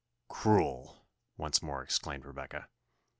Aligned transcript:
"Cruel!" 0.29 1.05
once 1.37 1.61
more 1.61 1.83
exclaimed 1.83 2.25
Rebecca. 2.25 2.69